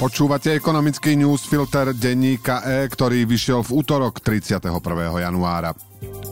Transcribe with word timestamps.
Počúvate 0.00 0.56
ekonomický 0.56 1.12
newsfilter 1.12 1.92
denníka 1.92 2.64
E, 2.64 2.88
ktorý 2.88 3.28
vyšiel 3.28 3.60
v 3.60 3.84
útorok 3.84 4.24
31. 4.24 4.72
januára. 5.20 5.76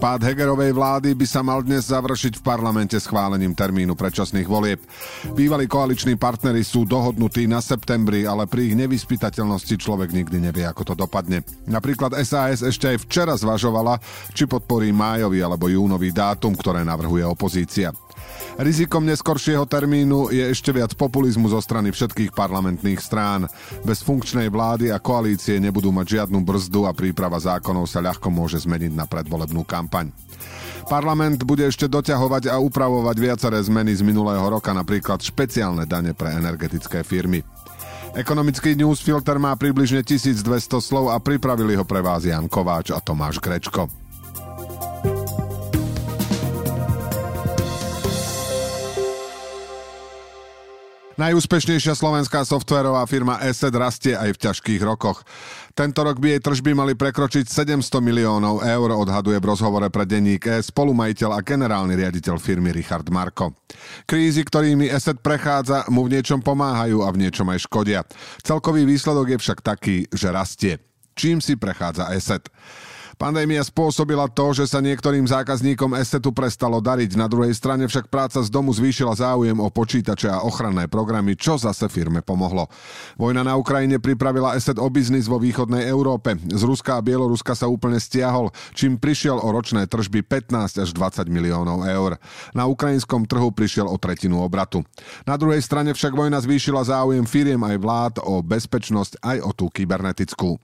Pád 0.00 0.24
Hegerovej 0.24 0.72
vlády 0.72 1.12
by 1.12 1.26
sa 1.28 1.44
mal 1.44 1.60
dnes 1.60 1.92
završiť 1.92 2.40
v 2.40 2.46
parlamente 2.48 2.96
schválením 2.96 3.52
termínu 3.52 3.92
predčasných 3.92 4.48
volieb. 4.48 4.80
Bývalí 5.36 5.68
koaliční 5.68 6.16
partnery 6.16 6.64
sú 6.64 6.88
dohodnutí 6.88 7.44
na 7.44 7.60
septembri, 7.60 8.24
ale 8.24 8.48
pri 8.48 8.72
ich 8.72 8.74
nevyspytateľnosti 8.80 9.76
človek 9.76 10.16
nikdy 10.16 10.48
nevie, 10.48 10.64
ako 10.64 10.88
to 10.88 11.04
dopadne. 11.04 11.44
Napríklad 11.68 12.16
SAS 12.24 12.64
ešte 12.64 12.88
aj 12.88 13.04
včera 13.04 13.36
zvažovala, 13.36 14.00
či 14.32 14.48
podporí 14.48 14.96
májový 14.96 15.44
alebo 15.44 15.68
júnový 15.68 16.08
dátum, 16.08 16.56
ktoré 16.56 16.88
navrhuje 16.88 17.28
opozícia. 17.28 17.92
Rizikom 18.58 19.06
neskoršieho 19.06 19.62
termínu 19.70 20.34
je 20.34 20.50
ešte 20.50 20.74
viac 20.74 20.90
populizmu 20.98 21.46
zo 21.46 21.62
strany 21.62 21.94
všetkých 21.94 22.34
parlamentných 22.34 22.98
strán. 22.98 23.46
Bez 23.86 24.02
funkčnej 24.02 24.50
vlády 24.50 24.90
a 24.90 24.98
koalície 24.98 25.62
nebudú 25.62 25.94
mať 25.94 26.18
žiadnu 26.18 26.42
brzdu 26.42 26.86
a 26.88 26.92
príprava 26.96 27.38
zákonov 27.38 27.86
sa 27.86 28.02
ľahko 28.02 28.34
môže 28.34 28.58
zmeniť 28.62 28.92
na 28.98 29.06
predvolebnú 29.06 29.62
kampaň. 29.62 30.10
Parlament 30.88 31.44
bude 31.44 31.68
ešte 31.68 31.84
doťahovať 31.84 32.48
a 32.48 32.56
upravovať 32.58 33.16
viaceré 33.20 33.60
zmeny 33.60 33.92
z 33.92 34.00
minulého 34.00 34.42
roka, 34.48 34.72
napríklad 34.72 35.20
špeciálne 35.20 35.84
dane 35.84 36.16
pre 36.16 36.32
energetické 36.32 37.04
firmy. 37.04 37.44
Ekonomický 38.16 38.72
newsfilter 38.72 39.36
má 39.36 39.52
približne 39.54 40.00
1200 40.00 40.80
slov 40.80 41.12
a 41.12 41.20
pripravili 41.20 41.76
ho 41.76 41.84
pre 41.84 42.00
vás 42.00 42.24
Jan 42.24 42.48
Kováč 42.48 42.90
a 42.90 43.04
Tomáš 43.04 43.36
Grečko. 43.36 44.07
Najúspešnejšia 51.18 51.98
slovenská 51.98 52.46
softverová 52.46 53.02
firma 53.10 53.42
ESET 53.42 53.74
rastie 53.74 54.14
aj 54.14 54.38
v 54.38 54.42
ťažkých 54.48 54.82
rokoch. 54.86 55.26
Tento 55.74 56.06
rok 56.06 56.22
by 56.22 56.38
jej 56.38 56.40
tržby 56.46 56.78
mali 56.78 56.94
prekročiť 56.94 57.42
700 57.42 57.98
miliónov 57.98 58.62
eur, 58.62 58.94
odhaduje 58.94 59.34
v 59.42 59.48
rozhovore 59.50 59.90
pre 59.90 60.06
denník 60.06 60.46
E 60.46 60.62
spolumajiteľ 60.62 61.34
a 61.34 61.42
generálny 61.42 61.98
riaditeľ 61.98 62.38
firmy 62.38 62.70
Richard 62.70 63.10
Marko. 63.10 63.50
Krízy, 64.06 64.46
ktorými 64.46 64.86
ESET 64.86 65.18
prechádza, 65.18 65.90
mu 65.90 66.06
v 66.06 66.14
niečom 66.14 66.38
pomáhajú 66.38 67.02
a 67.02 67.10
v 67.10 67.26
niečom 67.26 67.50
aj 67.50 67.66
škodia. 67.66 68.06
Celkový 68.46 68.86
výsledok 68.86 69.34
je 69.34 69.38
však 69.42 69.58
taký, 69.58 70.06
že 70.14 70.30
rastie. 70.30 70.78
Čím 71.18 71.42
si 71.42 71.58
prechádza 71.58 72.14
ESET? 72.14 72.46
Pandémia 73.18 73.66
spôsobila 73.66 74.30
to, 74.30 74.54
že 74.54 74.70
sa 74.70 74.78
niektorým 74.78 75.26
zákazníkom 75.26 75.98
Essetu 75.98 76.30
prestalo 76.30 76.78
dariť. 76.78 77.18
Na 77.18 77.26
druhej 77.26 77.50
strane 77.50 77.90
však 77.90 78.06
práca 78.06 78.38
z 78.38 78.46
domu 78.46 78.70
zvýšila 78.70 79.10
záujem 79.18 79.58
o 79.58 79.66
počítače 79.74 80.30
a 80.30 80.46
ochranné 80.46 80.86
programy, 80.86 81.34
čo 81.34 81.58
zase 81.58 81.90
firme 81.90 82.22
pomohlo. 82.22 82.70
Vojna 83.18 83.42
na 83.42 83.58
Ukrajine 83.58 83.98
pripravila 83.98 84.54
Esset 84.54 84.78
o 84.78 84.86
biznis 84.86 85.26
vo 85.26 85.42
východnej 85.42 85.90
Európe. 85.90 86.38
Z 86.46 86.62
Ruska 86.62 86.94
a 86.94 87.02
Bieloruska 87.02 87.58
sa 87.58 87.66
úplne 87.66 87.98
stiahol, 87.98 88.54
čím 88.78 89.02
prišiel 89.02 89.42
o 89.42 89.50
ročné 89.50 89.90
tržby 89.90 90.22
15 90.22 90.86
až 90.86 90.94
20 90.94 91.26
miliónov 91.26 91.90
eur. 91.90 92.22
Na 92.54 92.70
ukrajinskom 92.70 93.26
trhu 93.26 93.50
prišiel 93.50 93.90
o 93.90 93.98
tretinu 93.98 94.46
obratu. 94.46 94.86
Na 95.26 95.34
druhej 95.34 95.58
strane 95.66 95.90
však 95.90 96.14
vojna 96.14 96.38
zvýšila 96.38 96.86
záujem 96.86 97.26
firiem 97.26 97.58
aj 97.66 97.76
vlád 97.82 98.14
o 98.22 98.46
bezpečnosť 98.46 99.26
aj 99.26 99.42
o 99.42 99.50
tú 99.50 99.66
kybernetickú. 99.74 100.54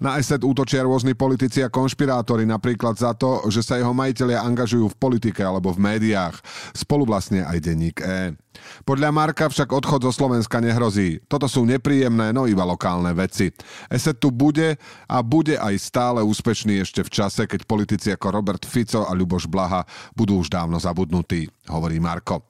Na 0.00 0.16
Esset 0.16 0.40
útočia 0.40 0.80
rôzni 0.80 1.12
politici 1.12 1.60
a 1.60 1.68
konšpirátori 1.90 2.46
napríklad 2.46 2.94
za 2.94 3.18
to, 3.18 3.42
že 3.50 3.66
sa 3.66 3.74
jeho 3.74 3.90
majiteľia 3.90 4.46
angažujú 4.46 4.94
v 4.94 5.00
politike 5.02 5.42
alebo 5.42 5.74
v 5.74 5.82
médiách. 5.82 6.38
Spolu 6.70 7.02
vlastne 7.02 7.42
aj 7.42 7.58
denník 7.58 7.98
E. 7.98 8.38
Podľa 8.86 9.10
Marka 9.10 9.50
však 9.50 9.74
odchod 9.74 10.06
zo 10.06 10.14
Slovenska 10.14 10.62
nehrozí. 10.62 11.18
Toto 11.26 11.50
sú 11.50 11.66
nepríjemné, 11.66 12.30
no 12.30 12.46
iba 12.46 12.62
lokálne 12.62 13.10
veci. 13.10 13.50
ESET 13.90 14.22
tu 14.22 14.30
bude 14.30 14.78
a 15.10 15.18
bude 15.26 15.58
aj 15.58 15.74
stále 15.82 16.22
úspešný 16.22 16.78
ešte 16.78 17.02
v 17.02 17.10
čase, 17.10 17.50
keď 17.50 17.66
politici 17.66 18.14
ako 18.14 18.30
Robert 18.30 18.62
Fico 18.62 19.02
a 19.02 19.10
Ľuboš 19.10 19.50
Blaha 19.50 19.82
budú 20.14 20.38
už 20.38 20.46
dávno 20.46 20.78
zabudnutí, 20.78 21.50
hovorí 21.66 21.98
Marko. 21.98 22.46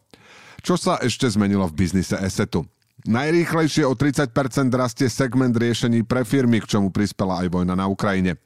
Čo 0.61 0.77
sa 0.77 1.01
ešte 1.01 1.25
zmenilo 1.33 1.65
v 1.65 1.81
biznise 1.81 2.21
ESETu? 2.21 2.69
Najrýchlejšie 3.09 3.89
o 3.89 3.97
30% 3.97 4.29
rastie 4.77 5.09
segment 5.09 5.57
riešení 5.57 6.05
pre 6.05 6.21
firmy, 6.21 6.61
k 6.61 6.77
čomu 6.77 6.93
prispela 6.93 7.41
aj 7.41 7.49
vojna 7.49 7.73
na 7.73 7.89
Ukrajine. 7.89 8.37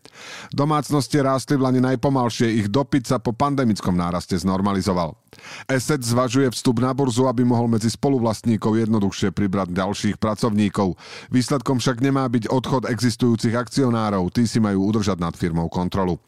Domácnosti 0.55 1.19
rástli 1.19 1.59
v 1.59 1.67
Lani 1.67 1.83
najpomalšie, 1.83 2.63
ich 2.63 2.71
dopyt 2.71 3.11
sa 3.11 3.19
po 3.19 3.35
pandemickom 3.35 3.99
náraste 3.99 4.39
znormalizoval. 4.39 5.19
Asset 5.67 6.07
zvažuje 6.07 6.55
vstup 6.55 6.79
na 6.79 6.95
burzu, 6.95 7.27
aby 7.27 7.43
mohol 7.43 7.67
medzi 7.67 7.91
spoluvlastníkov 7.91 8.79
jednoduchšie 8.79 9.35
pribrať 9.35 9.75
ďalších 9.75 10.17
pracovníkov. 10.23 10.95
Výsledkom 11.35 11.83
však 11.83 11.99
nemá 11.99 12.31
byť 12.31 12.47
odchod 12.47 12.87
existujúcich 12.87 13.59
akcionárov, 13.59 14.31
tí 14.31 14.47
si 14.47 14.63
majú 14.63 14.87
udržať 14.87 15.19
nad 15.19 15.35
firmou 15.35 15.67
kontrolu. 15.67 16.23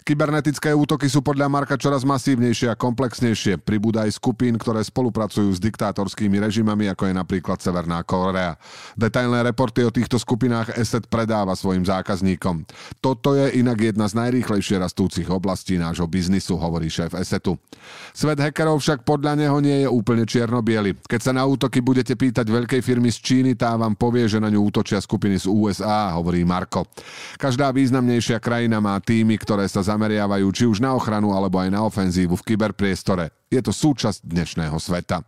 Kybernetické 0.00 0.72
útoky 0.72 1.12
sú 1.12 1.20
podľa 1.20 1.52
Marka 1.52 1.76
čoraz 1.76 2.08
masívnejšie 2.08 2.72
a 2.72 2.78
komplexnejšie. 2.78 3.60
Pribúda 3.60 4.08
aj 4.08 4.16
skupín, 4.16 4.56
ktoré 4.56 4.80
spolupracujú 4.80 5.52
s 5.52 5.60
diktátorskými 5.60 6.40
režimami, 6.40 6.88
ako 6.88 7.12
je 7.12 7.14
napríklad 7.14 7.60
Severná 7.60 8.00
Korea. 8.00 8.56
Detailné 8.96 9.44
reporty 9.44 9.84
o 9.84 9.92
týchto 9.92 10.16
skupinách 10.16 10.72
ESET 10.72 11.04
predáva 11.12 11.52
svojim 11.52 11.84
zákazníkom. 11.84 12.64
Toto 13.04 13.36
je 13.36 13.60
inak 13.60 13.92
jedna 13.92 14.08
z 14.08 14.16
najrýchlejšie 14.16 14.80
rastúcich 14.80 15.28
oblastí 15.28 15.76
nášho 15.76 16.08
biznisu, 16.08 16.56
hovorí 16.56 16.88
šéf 16.88 17.12
ESETu. 17.12 17.60
Svet 18.16 18.40
hackerov 18.40 18.80
však 18.80 19.04
podľa 19.04 19.36
neho 19.36 19.60
nie 19.60 19.84
je 19.84 19.88
úplne 19.88 20.24
čierno 20.24 20.64
Keď 20.64 21.20
sa 21.20 21.32
na 21.36 21.44
útoky 21.44 21.84
budete 21.84 22.16
pýtať 22.16 22.48
veľkej 22.48 22.80
firmy 22.80 23.12
z 23.12 23.18
Číny, 23.20 23.52
tá 23.52 23.76
vám 23.76 23.92
povie, 24.00 24.24
že 24.24 24.40
na 24.40 24.48
ňu 24.48 24.64
útočia 24.64 24.96
skupiny 24.96 25.36
z 25.36 25.46
USA, 25.46 26.16
hovorí 26.16 26.40
Marko. 26.40 26.88
Každá 27.36 27.68
významnejšia 27.68 28.40
krajina 28.40 28.80
má 28.80 28.96
týmy, 28.98 29.36
ktoré 29.36 29.68
sa 29.68 29.84
zameriavajú 30.00 30.48
či 30.56 30.64
už 30.64 30.80
na 30.80 30.96
ochranu 30.96 31.36
alebo 31.36 31.60
aj 31.60 31.68
na 31.68 31.84
ofenzívu 31.84 32.40
v 32.40 32.46
kyberpriestore. 32.48 33.28
Je 33.52 33.60
to 33.60 33.68
súčasť 33.68 34.24
dnešného 34.24 34.80
sveta. 34.80 35.20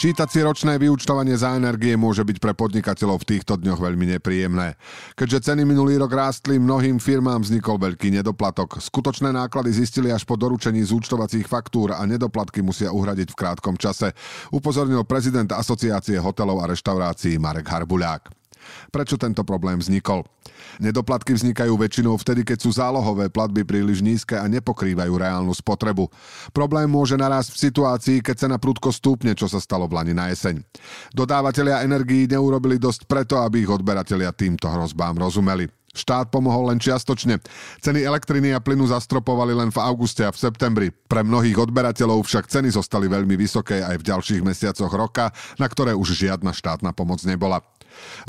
Čítať 0.00 0.28
si 0.32 0.40
ročné 0.40 0.80
vyučtovanie 0.80 1.36
za 1.36 1.52
energie 1.52 1.92
môže 1.92 2.24
byť 2.24 2.40
pre 2.40 2.56
podnikateľov 2.56 3.20
v 3.20 3.36
týchto 3.36 3.60
dňoch 3.60 3.76
veľmi 3.84 4.16
nepríjemné. 4.16 4.80
Keďže 5.12 5.52
ceny 5.52 5.68
minulý 5.68 6.00
rok 6.00 6.16
rástli, 6.16 6.56
mnohým 6.56 6.96
firmám 6.96 7.44
vznikol 7.44 7.76
veľký 7.76 8.08
nedoplatok. 8.08 8.80
Skutočné 8.80 9.28
náklady 9.28 9.76
zistili 9.76 10.08
až 10.08 10.24
po 10.24 10.40
doručení 10.40 10.80
zúčtovacích 10.80 11.44
faktúr 11.44 11.92
a 11.92 12.00
nedoplatky 12.08 12.64
musia 12.64 12.88
uhradiť 12.88 13.28
v 13.28 13.38
krátkom 13.44 13.76
čase, 13.76 14.16
upozornil 14.48 15.04
prezident 15.04 15.52
Asociácie 15.52 16.16
hotelov 16.16 16.64
a 16.64 16.72
reštaurácií 16.72 17.36
Marek 17.36 17.68
Harbuľák. 17.68 18.39
Prečo 18.92 19.16
tento 19.16 19.42
problém 19.42 19.80
vznikol? 19.80 20.26
Nedoplatky 20.78 21.34
vznikajú 21.34 21.74
väčšinou 21.74 22.14
vtedy, 22.20 22.44
keď 22.44 22.58
sú 22.60 22.70
zálohové 22.76 23.32
platby 23.32 23.64
príliš 23.64 24.04
nízke 24.04 24.36
a 24.36 24.44
nepokrývajú 24.46 25.12
reálnu 25.16 25.52
spotrebu. 25.56 26.08
Problém 26.52 26.86
môže 26.86 27.16
narásť 27.16 27.56
v 27.56 27.62
situácii, 27.70 28.16
keď 28.20 28.46
cena 28.46 28.56
prudko 28.60 28.92
stúpne, 28.92 29.32
čo 29.32 29.48
sa 29.48 29.58
stalo 29.58 29.88
v 29.88 29.96
Lani 29.96 30.14
na 30.14 30.28
jeseň. 30.28 30.60
Dodávateľia 31.16 31.82
energií 31.82 32.28
neurobili 32.28 32.76
dosť 32.76 33.08
preto, 33.08 33.40
aby 33.40 33.64
ich 33.64 33.70
odberatelia 33.72 34.30
týmto 34.36 34.68
hrozbám 34.68 35.16
rozumeli. 35.16 35.79
Štát 35.90 36.30
pomohol 36.30 36.70
len 36.70 36.78
čiastočne. 36.78 37.42
Ceny 37.82 38.06
elektriny 38.06 38.54
a 38.54 38.62
plynu 38.62 38.86
zastropovali 38.86 39.58
len 39.58 39.74
v 39.74 39.82
auguste 39.82 40.22
a 40.22 40.30
v 40.30 40.38
septembri. 40.38 40.88
Pre 40.94 41.26
mnohých 41.26 41.58
odberateľov 41.66 42.22
však 42.30 42.46
ceny 42.46 42.70
zostali 42.70 43.10
veľmi 43.10 43.34
vysoké 43.34 43.82
aj 43.82 43.98
v 43.98 44.06
ďalších 44.06 44.42
mesiacoch 44.46 44.92
roka, 44.94 45.34
na 45.58 45.66
ktoré 45.66 45.90
už 45.98 46.14
žiadna 46.14 46.54
štátna 46.54 46.94
pomoc 46.94 47.18
nebola. 47.26 47.58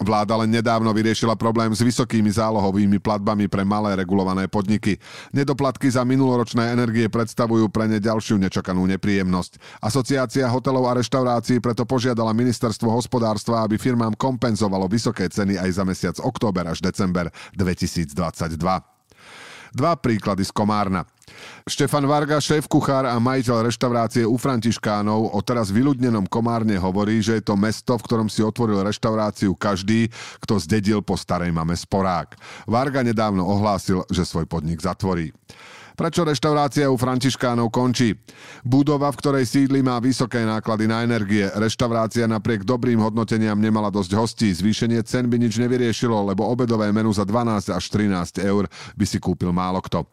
Vláda 0.01 0.33
len 0.41 0.49
nedávno 0.49 0.89
vyriešila 0.89 1.37
problém 1.37 1.69
s 1.71 1.85
vysokými 1.85 2.33
zálohovými 2.33 2.97
platbami 2.97 3.45
pre 3.45 3.61
malé 3.61 3.93
regulované 3.93 4.49
podniky. 4.49 4.97
Nedoplatky 5.29 5.85
za 5.91 6.01
minuloročné 6.01 6.73
energie 6.73 7.05
predstavujú 7.07 7.69
pre 7.69 7.85
ne 7.85 8.01
ďalšiu 8.01 8.41
nečakanú 8.41 8.89
nepríjemnosť. 8.97 9.61
Asociácia 9.79 10.49
hotelov 10.49 10.89
a 10.89 10.97
reštaurácií 10.97 11.61
preto 11.61 11.85
požiadala 11.85 12.33
ministerstvo 12.33 12.89
hospodárstva, 12.89 13.63
aby 13.63 13.77
firmám 13.77 14.17
kompenzovalo 14.17 14.89
vysoké 14.89 15.29
ceny 15.29 15.61
aj 15.61 15.69
za 15.77 15.83
mesiac 15.85 16.15
október 16.19 16.65
až 16.67 16.81
december 16.81 17.29
2022. 17.55 18.57
Dva 19.71 19.91
príklady 19.95 20.43
z 20.43 20.51
Komárna. 20.51 21.07
Štefan 21.63 22.03
Varga, 22.03 22.43
šéf 22.43 22.67
kuchár 22.67 23.07
a 23.07 23.15
majiteľ 23.15 23.71
reštaurácie 23.71 24.27
u 24.27 24.35
Františkánov 24.35 25.31
o 25.31 25.39
teraz 25.39 25.71
vyľudnenom 25.71 26.27
Komárne 26.27 26.75
hovorí, 26.75 27.23
že 27.23 27.39
je 27.39 27.43
to 27.47 27.55
mesto, 27.55 27.95
v 27.95 28.03
ktorom 28.03 28.27
si 28.27 28.43
otvoril 28.43 28.83
reštauráciu 28.83 29.55
každý, 29.55 30.11
kto 30.43 30.59
zdedil 30.59 30.99
po 30.99 31.15
starej 31.15 31.55
mame 31.55 31.77
sporák. 31.77 32.35
Varga 32.67 32.99
nedávno 32.99 33.47
ohlásil, 33.47 34.03
že 34.11 34.27
svoj 34.27 34.43
podnik 34.43 34.83
zatvorí. 34.83 35.31
Prečo 36.01 36.25
reštaurácia 36.25 36.89
u 36.89 36.97
Františkánov 36.97 37.69
končí? 37.69 38.17
Budova, 38.65 39.13
v 39.13 39.21
ktorej 39.21 39.45
sídli, 39.45 39.85
má 39.85 40.01
vysoké 40.01 40.41
náklady 40.41 40.89
na 40.89 41.05
energie. 41.05 41.45
Reštaurácia 41.53 42.25
napriek 42.25 42.65
dobrým 42.65 42.97
hodnoteniam 42.97 43.53
nemala 43.53 43.93
dosť 43.93 44.11
hostí. 44.17 44.49
Zvýšenie 44.49 44.97
cen 45.05 45.29
by 45.29 45.37
nič 45.37 45.61
nevyriešilo, 45.61 46.33
lebo 46.33 46.49
obedové 46.49 46.89
menu 46.89 47.13
za 47.13 47.21
12 47.21 47.69
až 47.69 47.85
13 47.93 48.41
eur 48.41 48.65
by 48.97 49.05
si 49.05 49.21
kúpil 49.21 49.53
málo 49.53 49.77
kto. 49.77 50.09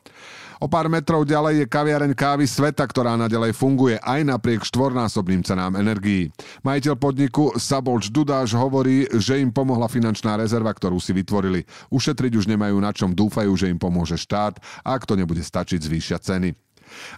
O 0.58 0.66
pár 0.66 0.90
metrov 0.90 1.22
ďalej 1.22 1.62
je 1.62 1.66
kaviareň 1.70 2.12
kávy 2.18 2.50
Sveta, 2.50 2.82
ktorá 2.82 3.14
nadalej 3.14 3.54
funguje 3.54 3.94
aj 4.02 4.26
napriek 4.26 4.66
štvornásobným 4.66 5.46
cenám 5.46 5.78
energií. 5.78 6.34
Majiteľ 6.66 6.94
podniku 6.98 7.54
Sabolč 7.54 8.10
Dudáš 8.10 8.58
hovorí, 8.58 9.06
že 9.22 9.38
im 9.38 9.54
pomohla 9.54 9.86
finančná 9.86 10.34
rezerva, 10.34 10.74
ktorú 10.74 10.98
si 10.98 11.14
vytvorili. 11.14 11.62
Ušetriť 11.94 12.32
už 12.34 12.50
nemajú 12.50 12.74
na 12.82 12.90
čom, 12.90 13.14
dúfajú, 13.14 13.54
že 13.54 13.70
im 13.70 13.78
pomôže 13.78 14.18
štát 14.18 14.58
a 14.82 14.98
ak 14.98 15.06
to 15.06 15.14
nebude 15.14 15.46
stačiť, 15.46 15.78
zvýšia 15.78 16.18
ceny. 16.18 16.67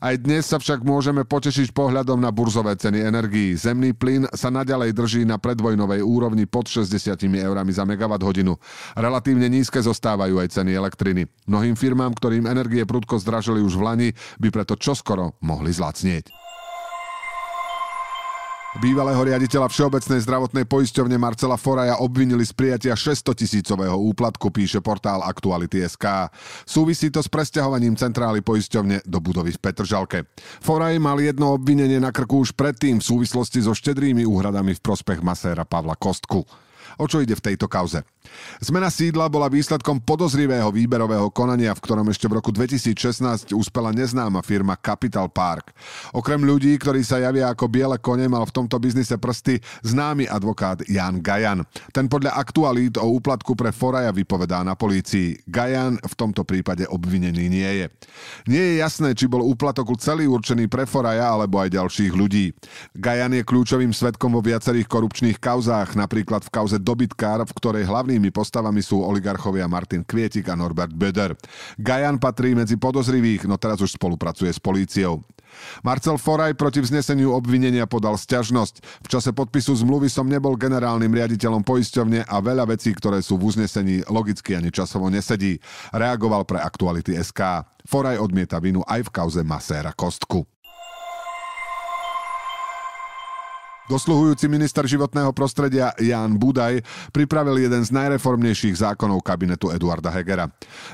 Aj 0.01 0.15
dnes 0.17 0.47
sa 0.47 0.59
však 0.59 0.83
môžeme 0.83 1.23
potešiť 1.23 1.71
pohľadom 1.71 2.19
na 2.19 2.33
burzové 2.33 2.75
ceny 2.75 3.05
energií. 3.05 3.55
Zemný 3.55 3.93
plyn 3.93 4.27
sa 4.33 4.49
naďalej 4.49 4.97
drží 4.97 5.23
na 5.29 5.37
predvojnovej 5.37 6.03
úrovni 6.03 6.49
pod 6.49 6.67
60 6.67 7.21
eurami 7.21 7.73
za 7.75 7.85
megawatt 7.85 8.25
hodinu. 8.25 8.57
Relatívne 8.97 9.47
nízke 9.47 9.79
zostávajú 9.79 10.41
aj 10.41 10.57
ceny 10.57 10.73
elektriny. 10.75 11.29
Mnohým 11.47 11.77
firmám, 11.77 12.17
ktorým 12.17 12.49
energie 12.49 12.83
prudko 12.89 13.21
zdražili 13.21 13.61
už 13.61 13.77
v 13.77 13.85
Lani, 13.85 14.09
by 14.41 14.49
preto 14.49 14.75
čoskoro 14.75 15.37
mohli 15.45 15.71
zlacnieť. 15.71 16.40
Bývalého 18.79 19.19
riaditeľa 19.19 19.67
Všeobecnej 19.67 20.23
zdravotnej 20.23 20.63
poisťovne 20.63 21.19
Marcela 21.19 21.59
Foraja 21.59 21.99
obvinili 21.99 22.47
z 22.47 22.55
prijatia 22.55 22.95
600 22.95 23.35
tisícového 23.35 23.99
úplatku, 23.99 24.47
píše 24.55 24.79
portál 24.79 25.27
Aktuality.sk. 25.27 26.31
Súvisí 26.63 27.11
to 27.11 27.19
s 27.19 27.27
presťahovaním 27.27 27.99
centrály 27.99 28.47
poisťovne 28.47 29.03
do 29.03 29.19
budovy 29.19 29.59
v 29.59 29.59
Petržalke. 29.59 30.19
Foraj 30.63 31.03
mal 31.03 31.19
jedno 31.19 31.59
obvinenie 31.59 31.99
na 31.99 32.15
krku 32.15 32.47
už 32.47 32.55
predtým 32.55 33.03
v 33.03 33.09
súvislosti 33.11 33.59
so 33.59 33.75
štedrými 33.75 34.23
úhradami 34.23 34.79
v 34.79 34.85
prospech 34.87 35.19
maséra 35.19 35.67
Pavla 35.67 35.99
Kostku. 35.99 36.70
O 36.99 37.07
čo 37.07 37.23
ide 37.23 37.37
v 37.37 37.45
tejto 37.53 37.71
kauze? 37.71 38.03
Zmena 38.61 38.93
sídla 38.93 39.27
bola 39.29 39.49
výsledkom 39.49 40.01
podozrivého 40.03 40.69
výberového 40.73 41.29
konania, 41.33 41.73
v 41.77 41.83
ktorom 41.83 42.07
ešte 42.11 42.27
v 42.29 42.37
roku 42.41 42.51
2016 42.53 43.53
uspela 43.55 43.91
neznáma 43.95 44.41
firma 44.41 44.75
Capital 44.79 45.29
Park. 45.29 45.73
Okrem 46.17 46.41
ľudí, 46.43 46.75
ktorí 46.81 47.05
sa 47.05 47.21
javia 47.21 47.53
ako 47.53 47.67
biele 47.69 47.99
kone, 48.01 48.27
mal 48.27 48.45
v 48.47 48.55
tomto 48.55 48.77
biznise 48.81 49.15
prsty 49.17 49.61
známy 49.85 50.27
advokát 50.27 50.81
Jan 50.89 51.21
Gajan. 51.21 51.67
Ten 51.95 52.09
podľa 52.09 52.39
aktualít 52.39 52.97
o 52.97 53.07
úplatku 53.07 53.55
pre 53.55 53.71
Foraja 53.71 54.11
vypovedá 54.11 54.65
na 54.65 54.75
polícii. 54.75 55.39
Gajan 55.47 56.01
v 56.01 56.15
tomto 56.15 56.43
prípade 56.43 56.89
obvinený 56.89 57.45
nie 57.51 57.71
je. 57.85 57.87
Nie 58.49 58.63
je 58.73 58.75
jasné, 58.81 59.13
či 59.13 59.29
bol 59.29 59.45
úplatok 59.45 59.93
celý 60.01 60.25
určený 60.31 60.71
pre 60.71 60.89
Foraja 60.89 61.29
alebo 61.29 61.61
aj 61.61 61.77
ďalších 61.77 62.13
ľudí. 62.17 62.57
Gajan 62.97 63.37
je 63.37 63.43
kľúčovým 63.45 63.93
svetkom 63.93 64.33
vo 64.33 64.41
viacerých 64.41 64.89
korupčných 64.89 65.37
kauzách, 65.37 65.99
napríklad 65.99 66.47
v 66.47 66.53
kauze 66.53 66.79
Dobytkár, 66.81 67.45
v 67.45 67.53
ktorej 67.53 67.85
hlavnými 67.87 68.33
postavami 68.35 68.81
sú 68.81 69.05
oligarchovia 69.05 69.69
Martin 69.69 70.03
Kvietik 70.03 70.49
a 70.49 70.57
Norbert 70.57 70.97
Böder. 70.97 71.37
Gajan 71.77 72.17
patrí 72.19 72.57
medzi 72.57 72.81
podozrivých, 72.81 73.45
no 73.45 73.61
teraz 73.61 73.79
už 73.85 73.95
spolupracuje 74.01 74.51
s 74.51 74.59
políciou. 74.59 75.21
Marcel 75.83 76.17
Foraj 76.17 76.55
proti 76.55 76.79
vzneseniu 76.79 77.35
obvinenia 77.35 77.85
podal 77.85 78.15
sťažnosť. 78.15 79.03
V 79.03 79.09
čase 79.11 79.31
podpisu 79.35 79.75
zmluvy 79.83 80.07
som 80.07 80.27
nebol 80.27 80.55
generálnym 80.55 81.11
riaditeľom 81.11 81.67
poisťovne 81.67 82.27
a 82.27 82.37
veľa 82.39 82.71
vecí, 82.71 82.95
ktoré 82.95 83.21
sú 83.21 83.37
v 83.37 83.51
uznesení 83.51 84.07
logicky 84.07 84.55
ani 84.55 84.71
časovo 84.71 85.11
nesedí. 85.11 85.59
Reagoval 85.91 86.47
pre 86.47 86.63
aktuality 86.63 87.19
SK. 87.19 87.67
Foraj 87.87 88.23
odmieta 88.23 88.63
vinu 88.63 88.87
aj 88.87 89.11
v 89.11 89.11
kauze 89.11 89.43
Maséra 89.43 89.91
Kostku. 89.91 90.47
Dosluhujúci 93.91 94.47
minister 94.47 94.87
životného 94.87 95.35
prostredia 95.35 95.91
Jan 95.99 96.39
Budaj 96.39 96.79
pripravil 97.11 97.67
jeden 97.67 97.83
z 97.83 97.91
najreformnejších 97.91 98.87
zákonov 98.87 99.19
kabinetu 99.19 99.75
Eduarda 99.75 100.15
Hegera. 100.15 100.47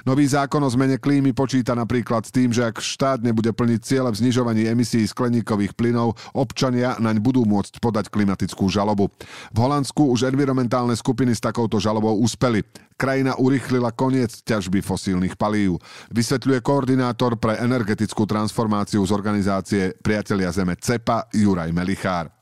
Nový 0.09 0.25
zákon 0.25 0.65
o 0.65 0.71
zmene 0.73 0.97
klímy 0.97 1.37
počíta 1.37 1.77
napríklad 1.77 2.25
s 2.25 2.33
tým, 2.33 2.57
že 2.57 2.65
ak 2.65 2.81
štát 2.81 3.21
nebude 3.21 3.53
plniť 3.53 3.81
ciele 3.85 4.09
v 4.09 4.17
znižovaní 4.17 4.65
emisí 4.65 5.05
skleníkových 5.05 5.77
plynov, 5.77 6.17
občania 6.33 6.97
naň 6.97 7.21
budú 7.21 7.45
môcť 7.45 7.85
podať 7.85 8.09
klimatickú 8.09 8.65
žalobu. 8.73 9.13
V 9.53 9.59
Holandsku 9.61 10.09
už 10.17 10.33
environmentálne 10.33 10.97
skupiny 10.97 11.37
s 11.37 11.45
takouto 11.45 11.77
žalobou 11.77 12.17
uspeli. 12.25 12.65
Krajina 12.97 13.37
urychlila 13.37 13.93
koniec 13.93 14.41
ťažby 14.41 14.81
fosílnych 14.81 15.37
palív. 15.37 15.85
Vysvetľuje 16.17 16.65
koordinátor 16.65 17.37
pre 17.37 17.61
energetickú 17.61 18.25
transformáciu 18.25 19.05
z 19.05 19.13
organizácie 19.13 19.93
Priatelia 20.01 20.49
Zeme 20.49 20.81
CEPA 20.81 21.29
Juraj 21.37 21.77
Melichár. 21.77 22.36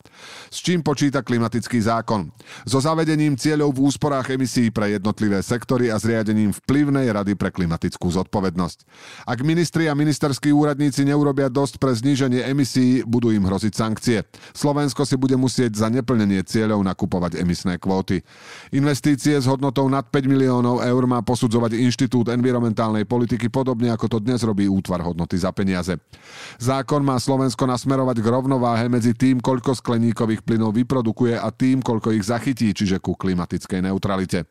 S 0.52 0.60
čím 0.62 0.84
počíta 0.84 1.24
klimatický 1.24 1.80
zákon? 1.80 2.28
So 2.68 2.78
zavedením 2.78 3.34
cieľov 3.34 3.74
v 3.74 3.88
úsporách 3.88 4.36
emisí 4.36 4.68
pre 4.68 4.94
jednotlivé 4.94 5.40
sektory 5.40 5.88
a 5.88 5.96
zriadením 5.96 6.52
vplyvnej 6.52 7.08
rady 7.08 7.32
pre 7.34 7.48
klimatickú 7.48 8.12
zodpovednosť. 8.12 8.78
Ak 9.24 9.40
ministri 9.40 9.88
a 9.88 9.96
ministerskí 9.96 10.52
úradníci 10.52 11.08
neurobia 11.08 11.48
dosť 11.48 11.80
pre 11.80 11.96
zníženie 11.96 12.44
emisí, 12.44 13.00
budú 13.08 13.32
im 13.32 13.48
hroziť 13.48 13.72
sankcie. 13.72 14.28
Slovensko 14.52 15.08
si 15.08 15.16
bude 15.16 15.40
musieť 15.40 15.80
za 15.80 15.88
neplnenie 15.88 16.44
cieľov 16.44 16.84
nakupovať 16.84 17.40
emisné 17.40 17.80
kvóty. 17.80 18.20
Investície 18.76 19.40
s 19.40 19.48
hodnotou 19.48 19.88
nad 19.88 20.04
5 20.04 20.28
miliónov 20.28 20.84
eur 20.84 21.02
má 21.08 21.24
posudzovať 21.24 21.80
Inštitút 21.80 22.28
environmentálnej 22.28 23.08
politiky 23.08 23.48
podobne 23.48 23.88
ako 23.88 24.06
to 24.12 24.18
dnes 24.20 24.44
robí 24.44 24.68
útvar 24.68 25.00
hodnoty 25.00 25.40
za 25.40 25.48
peniaze. 25.56 25.96
Zákon 26.60 27.00
má 27.00 27.16
Slovensko 27.16 27.64
nasmerovať 27.64 28.20
k 28.20 28.26
rovnováhe 28.28 28.92
medzi 28.92 29.16
tým, 29.16 29.40
koľko 29.40 29.72
skleník 29.72 30.03
skleníkových 30.04 30.44
plynov 30.44 30.76
vyprodukuje 30.76 31.32
a 31.40 31.48
tým, 31.48 31.80
koľko 31.80 32.12
ich 32.12 32.28
zachytí, 32.28 32.76
čiže 32.76 33.00
ku 33.00 33.16
klimatickej 33.16 33.88
neutralite. 33.88 34.44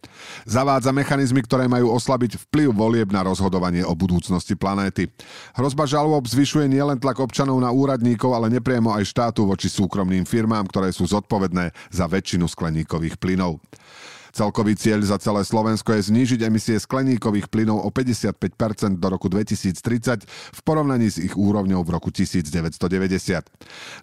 Zavádza 0.50 0.90
mechanizmy, 0.90 1.46
ktoré 1.46 1.70
majú 1.70 1.94
oslabiť 1.94 2.42
vplyv 2.50 2.74
volieb 2.74 3.14
na 3.14 3.22
rozhodovanie 3.22 3.86
o 3.86 3.94
budúcnosti 3.94 4.58
planéty. 4.58 5.14
Hrozba 5.54 5.86
žalob 5.86 6.26
zvyšuje 6.26 6.66
nielen 6.66 6.98
tlak 6.98 7.22
občanov 7.22 7.62
na 7.62 7.70
úradníkov, 7.70 8.34
ale 8.34 8.50
nepriamo 8.50 8.98
aj 8.98 9.14
štátu 9.14 9.46
voči 9.46 9.70
súkromným 9.70 10.26
firmám, 10.26 10.66
ktoré 10.66 10.90
sú 10.90 11.06
zodpovedné 11.06 11.70
za 11.94 12.10
väčšinu 12.10 12.50
skleníkových 12.50 13.22
plynov. 13.22 13.62
Celkový 14.34 14.74
cieľ 14.74 15.06
za 15.06 15.22
celé 15.22 15.46
Slovensko 15.46 15.94
je 15.94 16.10
znížiť 16.10 16.50
emisie 16.50 16.82
skleníkových 16.82 17.54
plynov 17.54 17.86
o 17.86 17.94
55% 17.94 18.98
do 18.98 19.08
roku 19.14 19.30
2030 19.30 20.26
v 20.26 20.60
porovnaní 20.66 21.06
s 21.06 21.22
ich 21.22 21.38
úrovňou 21.38 21.86
v 21.86 21.90
roku 21.94 22.10
1990. 22.10 22.74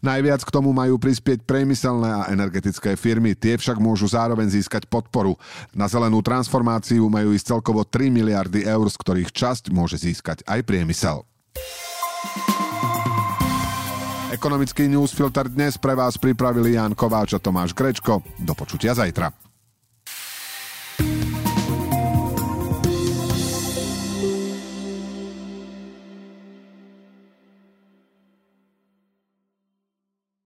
Najviac 0.07 0.41
k 0.47 0.55
tomu 0.55 0.71
majú 0.71 1.03
prispieť 1.03 1.43
priemyselné 1.43 2.15
a 2.15 2.31
energetické 2.31 2.95
firmy, 2.95 3.35
tie 3.35 3.59
však 3.59 3.83
môžu 3.83 4.07
zároveň 4.07 4.47
získať 4.55 4.87
podporu. 4.87 5.35
Na 5.75 5.91
zelenú 5.91 6.23
transformáciu 6.23 7.11
majú 7.11 7.35
ísť 7.35 7.59
celkovo 7.59 7.83
3 7.83 8.15
miliardy 8.15 8.63
eur, 8.63 8.87
z 8.87 8.97
ktorých 9.03 9.35
časť 9.35 9.75
môže 9.75 9.99
získať 9.99 10.47
aj 10.47 10.63
priemysel. 10.63 11.27
Ekonomický 14.31 14.87
newsfilter 14.87 15.51
dnes 15.51 15.75
pre 15.75 15.99
vás 15.99 16.15
pripravili 16.15 16.79
Jan 16.79 16.95
Kováč 16.95 17.35
a 17.35 17.43
Tomáš 17.43 17.75
Grečko. 17.75 18.23
Do 18.39 18.55
počutia 18.55 18.95
zajtra. 18.95 19.50